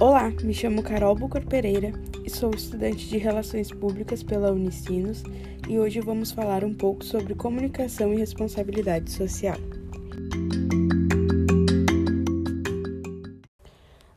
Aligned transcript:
Olá, 0.00 0.32
me 0.42 0.54
chamo 0.54 0.82
Carol 0.82 1.14
Bucor 1.14 1.44
Pereira 1.44 1.92
e 2.24 2.30
sou 2.30 2.52
estudante 2.54 3.06
de 3.06 3.18
Relações 3.18 3.70
Públicas 3.70 4.22
pela 4.22 4.50
Unicinos 4.50 5.22
e 5.68 5.78
hoje 5.78 6.00
vamos 6.00 6.32
falar 6.32 6.64
um 6.64 6.72
pouco 6.72 7.04
sobre 7.04 7.34
comunicação 7.34 8.14
e 8.14 8.16
responsabilidade 8.16 9.10
social. 9.10 9.58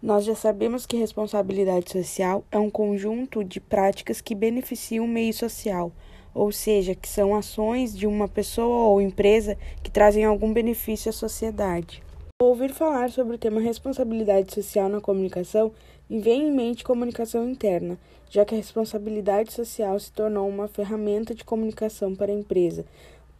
Nós 0.02 0.24
já 0.24 0.34
sabemos 0.36 0.86
que 0.86 0.96
responsabilidade 0.96 1.92
social 1.92 2.46
é 2.50 2.58
um 2.58 2.70
conjunto 2.70 3.44
de 3.44 3.60
práticas 3.60 4.22
que 4.22 4.34
beneficiam 4.34 5.04
o 5.04 5.08
meio 5.08 5.34
social, 5.34 5.92
ou 6.34 6.50
seja, 6.50 6.96
que 6.96 7.10
são 7.10 7.36
ações 7.36 7.94
de 7.94 8.08
uma 8.08 8.30
pessoa 8.30 8.88
ou 8.88 9.02
empresa 9.02 9.58
que 9.84 9.92
trazem 9.92 10.24
algum 10.24 10.54
benefício 10.54 11.10
à 11.10 11.14
sociedade. 11.14 12.02
Ao 12.44 12.50
ouvir 12.50 12.74
falar 12.74 13.10
sobre 13.10 13.36
o 13.36 13.40
tema 13.40 13.62
responsabilidade 13.62 14.54
social 14.54 14.90
na 14.90 15.00
comunicação, 15.00 15.72
me 16.10 16.20
vem 16.20 16.50
em 16.50 16.52
mente 16.52 16.84
comunicação 16.84 17.50
interna, 17.50 17.98
já 18.30 18.44
que 18.44 18.54
a 18.54 18.58
responsabilidade 18.58 19.54
social 19.54 19.98
se 19.98 20.12
tornou 20.12 20.50
uma 20.50 20.68
ferramenta 20.68 21.34
de 21.34 21.46
comunicação 21.46 22.14
para 22.14 22.34
a 22.34 22.36
empresa, 22.36 22.84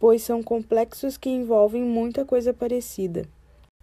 pois 0.00 0.22
são 0.22 0.42
complexos 0.42 1.18
que 1.18 1.28
envolvem 1.28 1.82
muita 1.82 2.24
coisa 2.24 2.54
parecida 2.54 3.28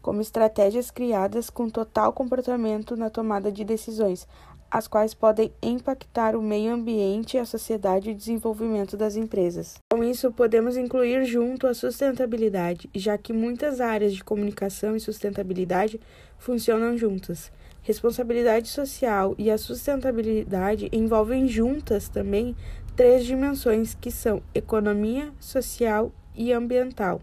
como 0.02 0.22
estratégias 0.22 0.90
criadas 0.90 1.50
com 1.50 1.70
total 1.70 2.12
comportamento 2.12 2.98
na 2.98 3.10
tomada 3.10 3.52
de 3.52 3.64
decisões, 3.64 4.28
as 4.72 4.88
quais 4.88 5.14
podem 5.14 5.52
impactar 5.62 6.36
o 6.36 6.42
meio 6.42 6.74
ambiente, 6.74 7.38
a 7.38 7.44
sociedade 7.44 8.10
e 8.10 8.14
o 8.14 8.16
desenvolvimento 8.16 8.96
das 8.96 9.18
empresas. 9.18 9.76
Com 9.92 10.02
isso, 10.02 10.32
podemos 10.32 10.78
incluir 10.78 11.26
junto 11.26 11.68
a 11.68 11.74
sustentabilidade, 11.74 12.90
já 12.96 13.18
que 13.18 13.34
muitas 13.34 13.82
áreas 13.82 14.14
de 14.14 14.24
comunicação 14.24 14.96
e 14.96 15.00
sustentabilidade 15.02 16.00
funcionam 16.40 16.98
juntas. 16.98 17.52
Responsabilidade 17.84 18.70
social 18.70 19.36
e 19.38 19.52
a 19.52 19.58
sustentabilidade 19.58 20.88
envolvem 20.94 21.48
juntas 21.48 22.08
também 22.08 22.56
três 22.96 23.26
dimensões 23.26 23.94
que 24.00 24.12
são 24.12 24.42
economia, 24.54 25.32
social 25.40 26.12
e 26.36 26.54
ambiental. 26.54 27.22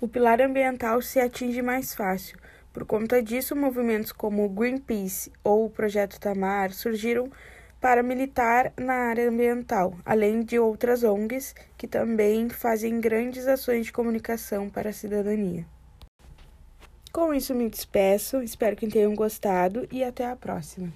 O 0.00 0.06
pilar 0.06 0.40
ambiental 0.40 1.02
se 1.02 1.18
atinge 1.18 1.62
mais 1.62 1.94
fácil. 1.94 2.38
Por 2.76 2.84
conta 2.84 3.22
disso, 3.22 3.56
movimentos 3.56 4.12
como 4.12 4.44
o 4.44 4.50
Greenpeace 4.50 5.32
ou 5.42 5.64
o 5.64 5.70
Projeto 5.70 6.20
Tamar 6.20 6.74
surgiram 6.74 7.26
para 7.80 8.02
militar 8.02 8.70
na 8.76 8.92
área 8.92 9.30
ambiental, 9.30 9.94
além 10.04 10.42
de 10.42 10.58
outras 10.58 11.02
ONGs 11.02 11.54
que 11.78 11.88
também 11.88 12.50
fazem 12.50 13.00
grandes 13.00 13.46
ações 13.46 13.86
de 13.86 13.92
comunicação 13.92 14.68
para 14.68 14.90
a 14.90 14.92
cidadania. 14.92 15.64
Com 17.10 17.32
isso, 17.32 17.54
me 17.54 17.70
despeço, 17.70 18.42
espero 18.42 18.76
que 18.76 18.86
tenham 18.88 19.14
gostado 19.14 19.88
e 19.90 20.04
até 20.04 20.26
a 20.26 20.36
próxima. 20.36 20.92